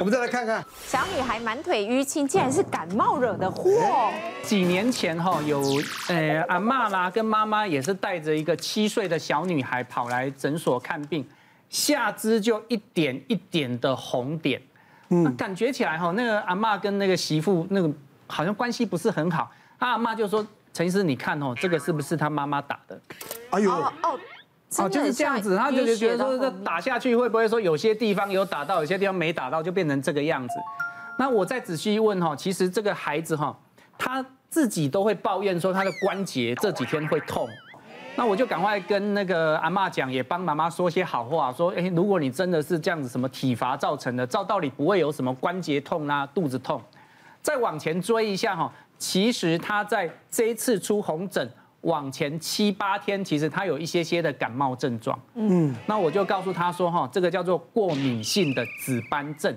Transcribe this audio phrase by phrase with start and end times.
[0.00, 4.12] 我们再来看看，小女孩满腿淤青，竟然是感冒惹的祸。
[4.44, 5.60] 几年前哈，有
[6.08, 11.28] 呃阿妈啦跟妈妈也是带着一个七岁的小女孩跑来诊所看病，
[11.68, 14.62] 下肢就一点一点的红点，
[15.08, 17.90] 嗯，感觉起来哈，那个阿妈跟那个媳妇那个
[18.28, 19.50] 好像关系不是很好。
[19.78, 23.00] 阿妈就说：“陈医师，你看哦，这个是不是他妈妈打的？”
[23.50, 23.72] 哎呦。
[23.72, 24.20] 哦哦
[24.76, 30.54] 哦，就是这样子，他就是觉得说这打下去会不会说有些地方有打到，有些地方没打到，就变成这个样子。
[31.18, 33.58] 那我再仔细问哈，其实这个孩子哈，
[33.96, 37.48] 他自己都会抱怨说他的关节这几天会痛。
[38.14, 46.82] 那我就赶快跟那个阿妈讲，也帮妈妈说些好话，说哎，如果你真的是这样子，什么体罚造成的，照道理不会有什么关节痛啊、肚子痛。
[47.40, 51.48] 再往前追一下哈，其实他在这一次出红疹。
[51.82, 55.18] 往前七八天，其实他有一些些的感冒症状。
[55.34, 59.54] 嗯，那我就告诉他说，哈，这个叫做过敏性的紫斑症，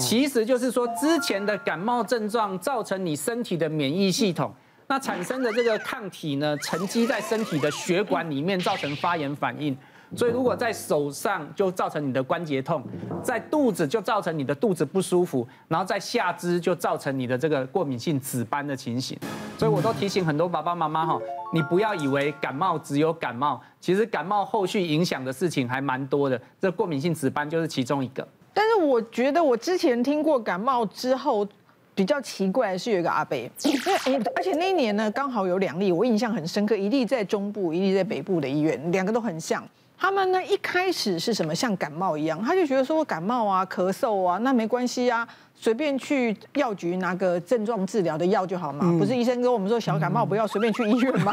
[0.00, 4.52] 其实就是说之前的感冒症状造成你身体的免疫系统，
[4.86, 9.76] 那产生的这个抗体呢，沉积在身体的血管里面，造成发炎反应。
[10.16, 12.82] 所以如果在手上就造成你的关节痛，
[13.22, 19.18] 在肚子就造成你的肚子不舒服，然后在下肢就造成你的这个过敏性紫斑的情形。
[19.56, 21.18] 所以我都提醒很多爸爸妈妈哈，
[21.52, 26.40] 你不要以为感冒只有感冒，其实感冒后续影响的事情还蛮多的。
[26.60, 28.26] 这过敏性紫斑就是其中一个。
[28.52, 31.46] 但是我觉得我之前听过感冒之后
[31.94, 33.36] 比较奇怪的是有一个阿伯，
[34.36, 39.62] 而且那一年呢刚好有两例，我印象很深刻，一例在中部，一例在北部的医院，两个都很像。
[39.96, 45.26] 他们呢一开始是什么像感冒一样，他就觉得说感冒啊、咳嗽啊，那没关系啊。
[45.56, 51.32] 随便去药局拿个症状治疗的药就好嘛，不是医生跟我们说小感冒不要随便去医院吗？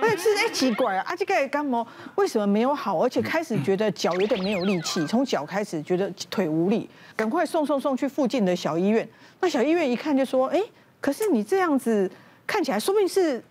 [0.00, 2.96] 而且是哎奇怪啊，这个感冒为什么没有好？
[3.02, 9.06] 而且开始觉得脚有点没有力气，从脚开始觉得腿无力，赶快送送送去附近的小医院。
[9.40, 10.62] 那小医院一看就说，哎，
[11.00, 12.10] 可是你这样子
[12.46, 13.42] 看起来，说不定是。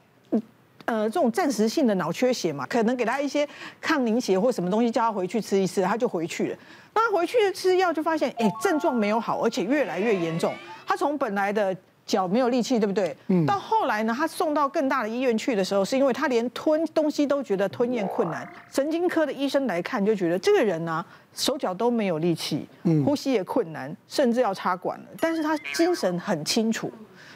[0.87, 3.45] 呃，这种暂时性的脑缺血嘛，可能给他一些
[3.81, 6.57] 抗凝血或什么东西，叫他回去吃一次，他就回去了。
[6.93, 10.53] 那他回去吃药就发现，哎，症状没有好，而且越来越严重。
[10.85, 13.13] 他从本来的脚没有力气，对不对？
[13.27, 13.45] 嗯。
[13.45, 18.47] 到后来呢，他送到更大的医院去的时候，是因为他连吞东西都觉得吞咽困难。
[18.71, 21.05] 神经科的医生来看，就觉得这个人呢、啊，
[21.35, 22.65] 手脚都没有力气，
[23.05, 25.05] 呼吸也困难，甚至要插管了。
[25.19, 26.89] 但是他精神很清楚。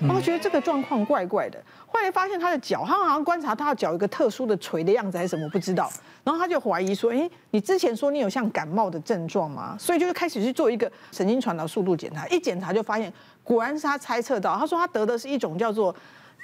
[0.07, 5.91] 他们觉得这个状况怪怪的，后来发现他的脚，他好像观察他的脚有一个特殊的垂的样子还是什么，不知道。
[6.23, 13.11] 然后他就怀疑说：“哎，你之前说你有像感冒的症状吗？”所以就是开始去做一个神经传导速度检查，一检查就发现，
[13.43, 14.57] 果然是他猜测到。
[14.57, 15.95] 他说他得的是一种叫做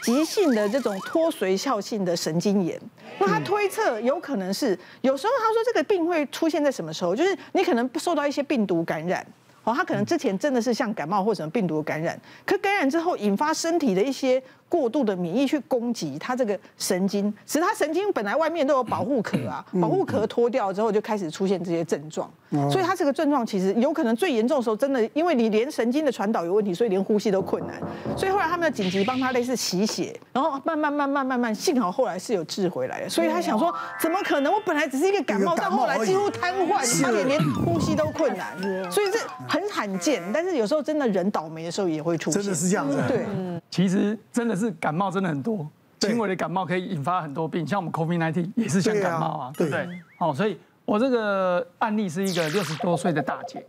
[0.03, 2.79] 急性的这种脱髓鞘性的神经炎。
[3.19, 7.15] 那他推测有可能是，有时候他说这个病会出现在什么时候？
[7.15, 9.25] 就是你可能受到一些病毒感染。
[9.67, 22.29] 哦，他可能之前真的是像感冒或什么病毒感染，可感染之后引发身体的一些过度的免疫去攻击他这个神经，使他神经本来外面都有保护壳啊，保护壳脱掉之后就开始出现这些症状，
[22.69, 27.75] 所以他这个症状其实有可能最严重的时候，真的因为你连神经的传导有问题，所以连呼吸都困难，
[28.17, 34.53] 所以后来他们要紧急帮他类似洗血，然后慢慢慢慢慢慢，幸好后来是有治回来的，所以他想说怎么可能？
[34.53, 38.57] 我本来只是一个感冒，到后来几乎瘫痪，他也连呼吸都困难，
[38.91, 39.19] 所以这。
[39.47, 42.41] 很罕见，但是有时候真的人倒霉的时候也会出现。
[42.41, 42.97] 真的是这样子。
[43.07, 43.25] 对，
[43.69, 45.67] 其实真的是感冒真的很多，
[45.99, 49.87] 轻微的感冒可以引发很多病，像我们 COVID-19 也是像感冒啊，对不对？
[50.17, 53.63] 好，所以我这个案例是一个六十多岁的大姐，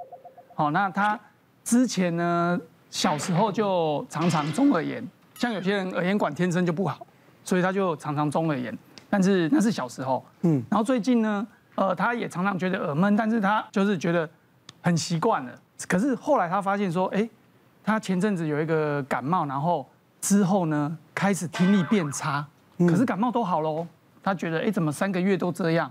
[0.54, 1.18] 好，那她
[1.64, 2.58] 之前呢
[2.90, 7.06] 小时候就常常中耳炎，像有些人耳咽管天生就不好，
[7.44, 8.76] 所以她就常常中耳炎，
[9.10, 14.28] 但是那是小时候，嗯，然后最近呢，呃，她也常常觉得耳闷，但是她就是觉得
[14.80, 15.52] 很习惯了。
[15.86, 17.28] 可是后来她发现说，哎，
[17.88, 19.88] 他前阵子有一个感冒，然后
[20.20, 22.46] 之后呢开始听力变差，
[22.80, 23.86] 可是感冒都好喽，
[24.22, 25.90] 他觉得哎怎么三个月都这样，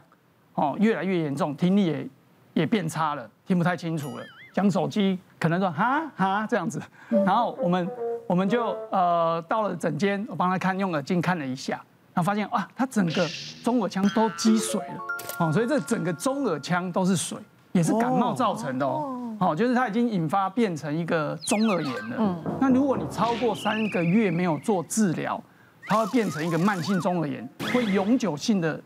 [0.54, 2.08] 哦越来越严重，听力也
[2.54, 6.80] 也变差了，听不太清楚了，讲手机可能说哈哈这样子，
[7.10, 7.90] 然后我们
[8.28, 11.78] 我们就呃到了诊间，我帮他看用耳镜看了一下，
[12.14, 13.28] 然后发现哇他整个
[13.64, 15.04] 中耳腔都积水了，
[15.40, 17.40] 哦所以这整个中耳腔都是水，
[17.72, 19.17] 也是感冒造成的哦。
[19.40, 22.16] 好，就是它已经引发变成一个中耳炎了。
[22.20, 25.42] 嗯，那如果你超过三个月没有做治疗，
[25.88, 28.82] 它会变成一个慢性中耳炎，会永久性的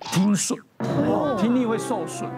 [0.00, 0.58] 听损，
[1.36, 2.30] 听力会受损。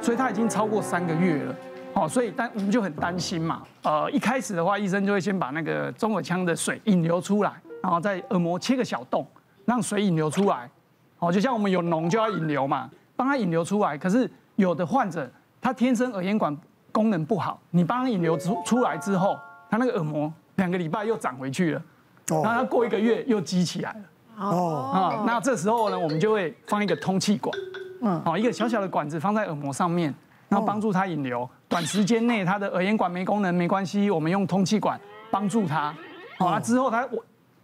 [0.00, 1.54] 所以它已经超过三个月了。
[1.94, 3.62] 好，所以但我们就很担心嘛。
[3.84, 9.24] 呃，一开始的话，医生就会先把那个中耳腔的水引流出来，然后在耳膜切个小洞，
[9.64, 10.68] 让水引流出来。
[11.16, 13.96] 好，就像我们有脓就要引流嘛，帮他引流出来。
[13.96, 16.54] 可是有的患者他天生耳咽管
[16.94, 19.36] 功能不好，你帮他引流出出来之后，
[19.68, 21.82] 他那个耳膜两个礼拜又长回去了，
[22.28, 24.00] 然后他过一个月又积起来了。
[24.36, 27.52] 哦，啊，那这时候呢，我们就会放一个通气管，
[28.00, 30.14] 嗯，好，一个小小的管子放在耳膜上面，
[30.48, 31.48] 然后帮助他引流。
[31.68, 35.00] 短时间内他的耳咽管没功能没关系，我们用通气管
[35.32, 35.92] 帮助他。
[36.38, 37.18] 好了之后，他完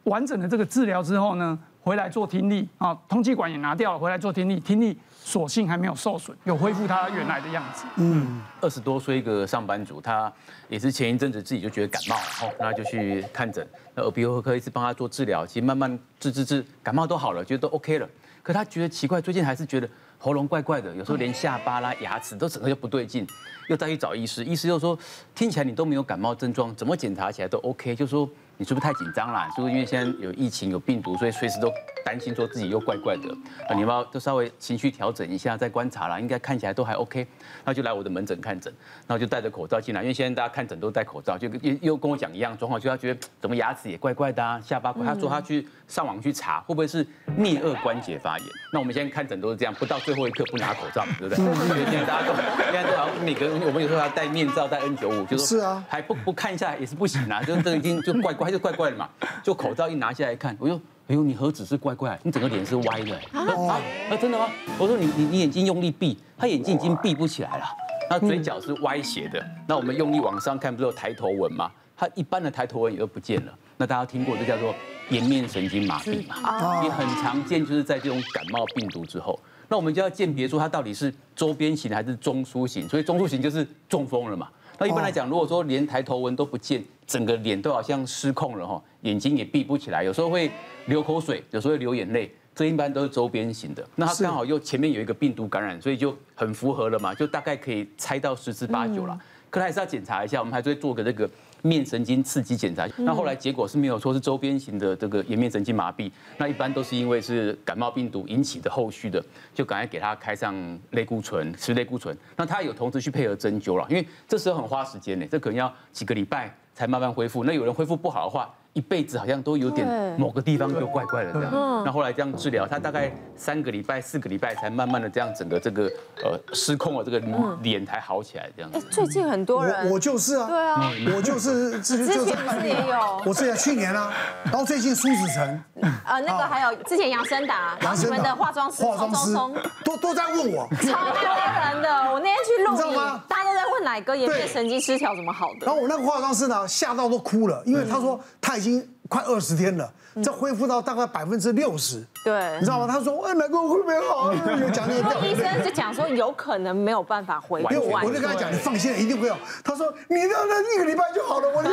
[0.05, 7.85] 完整的这个治疗之后呢，回来做听力啊，通气管也拿掉了，回来做听力，听力索性还没有受损，有恢复他原来的样子。
[7.97, 10.31] 嗯，二十多岁一个上班族，他
[10.69, 18.07] 也是前一阵子自己就觉得感冒了，哦，那就去看诊，那耳鼻喉科一直帮他做治疗，其实慢慢治治治，感冒都好了，觉得都 OK 了。
[18.43, 19.89] 可他觉得奇怪，最近还是觉得
[20.19, 23.27] 喉咙怪怪的，有时候连下巴啦、牙齿都整个就不对劲，
[23.69, 24.99] 又再去找医师，医师又说
[25.35, 28.29] 听起来你都没有感冒症状，怎么检查起来都 OK，就说。
[28.61, 29.49] 你是不是太紧张了？
[29.57, 31.73] 是不是因为现在有疫情有病毒，所以随时都
[32.05, 33.33] 担心说自己又怪怪的？
[33.67, 37.27] 啊你要不要都稍微情绪调整一下，再观察啦，应该看起来都还 OK。
[37.65, 38.71] 那就来我的门诊看诊，
[39.07, 45.07] 然后就戴着口罩进来，因为现在大家看诊都戴口罩，就又又跟我讲一样状况，就他觉得怎么牙齿也怪怪的啊，下巴怪。
[45.07, 47.03] 他说他去上网去查，会不会是
[47.39, 48.47] 颞顎关节发炎？
[48.75, 52.07] 那我们现在看诊都是这样，不到最后一刻不拿口罩，对不对？
[52.07, 58.50] 大家都现在都好像每个人，我们有时候要戴面罩，戴 N 九五，就是啊还不不看一下也是不行啊，就这已经就怪怪。
[58.51, 59.09] 就怪怪的嘛，
[59.43, 63.15] 就口罩一拿下来看，我说，哎呦，你何止是怪怪，你整个脸是歪的。
[63.33, 63.79] 啊，
[64.11, 64.49] 啊，真的吗？
[64.79, 67.65] 我说你你你眼睛用力闭，他眼睛已经闭不起来了，
[68.09, 69.45] 那嘴角是歪斜的。
[69.67, 71.71] 那我们用力往上看，不是有抬头纹吗？
[71.97, 73.53] 他一般的抬头纹也都不见了。
[73.77, 74.75] 那大家听过这叫做
[75.11, 76.83] 颜面神经麻痹嘛？
[76.85, 79.39] 也很常见，就是在这种感冒病毒之后，
[79.69, 82.89] 那我们就要鉴别出它到底是周边型还是中枢型。
[82.89, 84.49] 所以中枢型就是中风了嘛。
[84.81, 90.51] 那一般来讲，如果说连抬头纹都不见，整个脸都好像失控了哈，眼睛也闭不起来，有时候会
[90.87, 93.87] 流口水，有时候会流眼泪，这一般都是周边型的。
[93.95, 99.21] 那他刚好又前面有一个病毒感染，所以就很符合了嘛，就大概可以猜到十之八九了。
[99.51, 101.29] 可是还是要检查一下，我们还是会做个这个。
[101.63, 109.23] 面神经刺激检查，那后来结果是没有说是周边型的这个颜面神经麻痹，那一般都是因为是感冒病毒引起的后续的，
[109.55, 110.55] 就赶快给他开上
[110.91, 112.17] 类固醇，吃类固醇。
[112.37, 117.45] 那他有同时去配合针灸了，因为这时候很花时间呢，这可能要几个礼拜才慢慢恢复。
[117.45, 118.55] 那有人恢复不好的话。
[118.73, 119.87] 一辈子好像都有点
[120.19, 121.53] 某个地方就怪怪的这样，
[121.85, 125.91] 那后来这样治疗，他大概三个礼拜、四个礼拜才慢慢的这样整个这个
[126.23, 127.21] 呃失控了，这个
[127.63, 128.81] 脸才好起来这样子。
[128.91, 134.13] 最近很多人，我就是啊，对啊，我就是之前不是也有，我是去年啊，
[134.45, 135.65] 然后最近苏子成，
[136.05, 139.37] 呃那个还有之前杨森达，然后你们的化妆师，化妆师。
[139.85, 143.53] 都都在问我，超多人的，我那天去录影，大家
[143.99, 148.61] 都在问乃哥颜面神经失调怎么好的，然后我那个化妆师呢吓到都哭了，因为他说他。
[148.61, 149.91] 已经快二十天了，
[150.23, 152.07] 这恢复到大概百分之六十。
[152.23, 152.87] 对，你知道吗？
[152.87, 154.35] 他说：“哎，奶哥会不会好？”
[154.71, 157.71] 讲那医生就讲说有可能没有办法恢复。
[157.73, 161.73] 因为我就跟他讲：“你放心，一定会有。”他说：“你让他一个礼拜就好了。”我说：“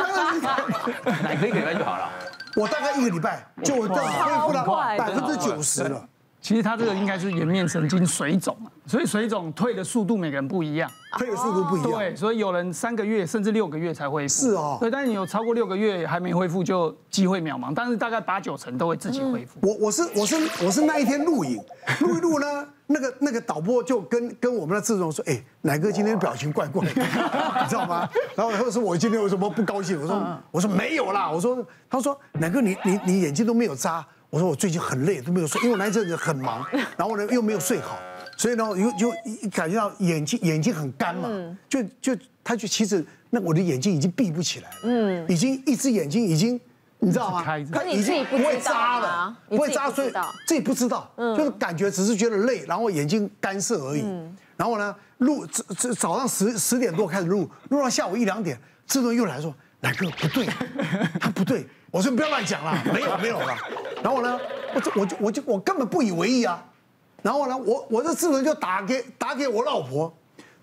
[1.22, 2.10] 哪可以一个礼拜就好了？”
[2.56, 4.64] 我大概一个礼拜就恢复到
[4.96, 6.02] 百分之九十了。
[6.40, 10.88] 其实他这个应该是颜面神经水肿啊，所以水肿退的速度每个人不一样，
[11.18, 11.90] 退的速度不一样。
[11.90, 14.34] 对，所以有人三个月甚至六个月才恢复。
[14.34, 14.78] 是哦。
[14.80, 17.72] 对，但是你有超过六个月还没恢复，就机会渺茫。
[17.74, 19.58] 但是大概八九成都会自己恢复。
[19.62, 21.60] 我我是我是我是那一天录影，
[22.00, 27.02] 录一录呢， 那个那个导播就跟跟我们的制作人说，哎，奶哥今天表情怪怪的，
[27.62, 28.08] 你知道吗？
[28.36, 30.00] 然后他说我今天为什么不高兴？
[30.00, 34.06] 我说我说没有啦，我说他说奶哥你你你眼睛都没有眨。
[34.30, 36.64] 我说我最近很累，都没有睡，因为我那阵子很忙，
[36.96, 37.98] 然后呢又没有睡好，
[38.36, 39.10] 所以呢又就
[39.50, 41.28] 感觉到眼睛眼睛很干嘛，
[41.68, 46.60] 就就他就其实那我的眼睛已经闭不起来，嗯，已经一只眼睛已经
[46.98, 47.42] 你知道吗？
[47.44, 50.12] 他已经不会扎了，不会扎，所以
[50.46, 54.04] 自己不知道，就是感觉只是觉得累，然后眼睛干涩而已。
[54.56, 60.46] 然后呢录早早早上十十点多开始录，录到下午一两点，志伦又来说，乃哥不对，
[61.20, 61.66] 他不对。
[61.90, 63.56] 我说不要乱讲了，没有没有了。
[64.02, 64.38] 然后呢，
[64.74, 66.64] 我就我就我就我根本不以为意啊。
[67.20, 70.12] 然后呢，我我这智能就打给打给我老婆，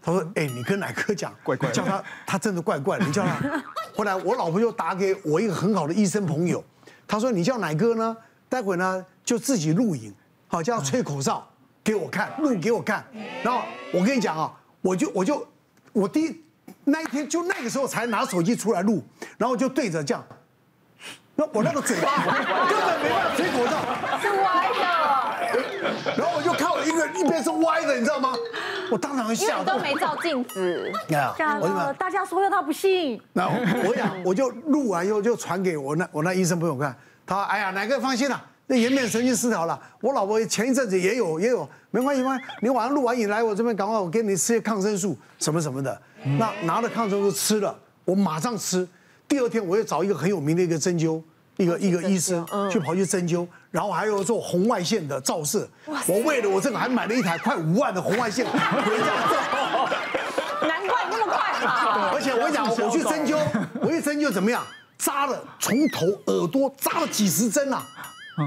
[0.02, 3.62] 他说：“哎，你跟奶哥讲，怪怪，叫他他真的怪怪的，你叫他。
[3.94, 6.64] ”后来我老婆就打给我一个很好的医生朋友，
[7.06, 8.16] 他说：“你叫奶哥呢，
[8.48, 10.14] 待会呢就自己录影，
[10.48, 11.46] 好叫他吹口哨
[11.84, 13.06] 给我看，录给我看。
[13.44, 13.60] 然后
[13.92, 15.46] 我跟你讲啊，我就我就
[15.92, 16.42] 我第一
[16.86, 19.04] 那一天就那个时候才拿手机出来录，
[19.38, 20.26] 然后就对着这样。”
[21.36, 22.24] 那我那个嘴巴
[22.70, 23.72] 根本没办法吹口哨，
[24.22, 26.16] 是歪的。
[26.18, 28.34] 然后我就看我一个一边是歪的，你知道吗？
[28.90, 29.76] 我当场吓到。
[29.76, 30.92] 都没照镜子。
[31.60, 33.20] 我大家说要他不信。
[33.34, 39.78] 然后我讲，我就录完以后就传给我那我那医生朋友看，他说：“哎呀，乃哥放心了，那颜面神经失调了。
[40.00, 42.46] 我老婆前一阵子也有也有，没关系，没关系。
[42.62, 46.02] 你晚上录完影来我这边，赶快我给你吃些抗生素什么什么的。
[46.40, 47.76] 那拿了抗生素吃了，
[48.06, 48.88] 我马上吃。
[49.36, 51.22] 第二天我又找一个很有名的一个针灸，
[51.58, 55.68] 一个一个医生去跑去针灸，然后还有做红外线的照射。
[56.08, 59.06] 我为了我这个还买了一台快五万的红外线回家。
[60.66, 62.12] 难怪你那么快嘛！
[62.14, 63.38] 而且我跟你讲，我去针灸，
[63.82, 64.64] 我一针灸怎么样？
[64.98, 67.86] 扎了从头耳朵扎了几十针啊！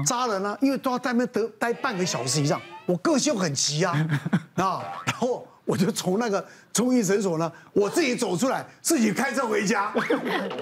[0.07, 2.59] 扎了呢，因为都要在那边得待半个小时以上。
[2.87, 3.93] 我个性很急啊，
[4.57, 5.45] 啊，然后。
[5.69, 9.93] 我就从那个中医诊所呢，我自己走出来，自己开车回家，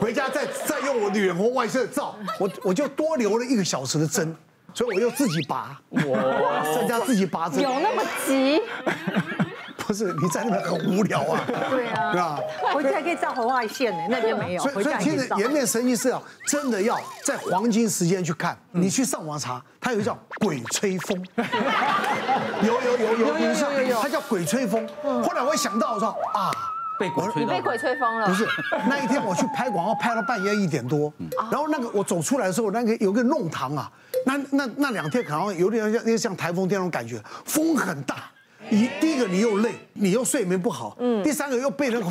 [0.01, 4.35] 回家再再用我的远红外线照，我我就多留了一个小时的针，
[4.73, 8.61] 所以我又自己拔，我在家自己拔针，有那么急？
[9.87, 11.41] 不是你在那边很无聊啊？
[11.47, 12.39] 对啊，对吧？
[12.73, 14.61] 回家可以照红外线呢，那边没有。
[14.61, 21.25] 所以所以其实颜面神经是要真的要在黄金时间去看，你去上网查，它有一个叫鬼吹风，
[22.61, 24.85] 有有有有有有有，它叫鬼吹风。
[25.01, 26.51] 后来我想到我说啊，
[26.99, 28.27] 被鬼吹，你被鬼吹风了？
[28.27, 28.45] 不是，
[28.89, 31.13] 那一天我去拍广告，拍到半夜一点多，
[31.49, 33.89] 然后那个我走出来的时候，那个有个弄堂啊，
[34.25, 38.15] 那那那两天可能有点像像台风天那种感觉，风很大。
[38.69, 42.05] 你第一个你又累，你又睡眠不好，嗯，第三个又被那个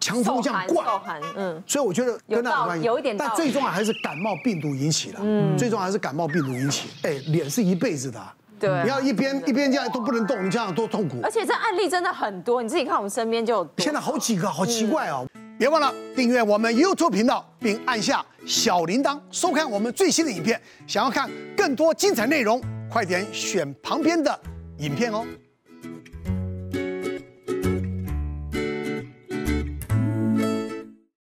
[0.00, 8.20] 强风这样灌，嗯，所以我觉得跟那有关系，有一点，但最重要还是感冒病毒引起的，嗯，最重要还是感冒病毒引起，哎，脸是一辈子的，
[8.58, 11.20] 对，你要一边一边这样都不能动，你这样多痛苦。
[11.22, 15.26] 而且这案例真的很多，你自己看我们身边就有，现在好几个，好奇怪哦。
[15.58, 20.58] 别忘了订阅我们 YouTube 频道，并按下小铃铛，收看我们最新的影片。
[20.86, 22.58] 想要看更多精彩内容，
[22.90, 24.40] 快点选旁边的
[24.78, 25.22] 影片哦。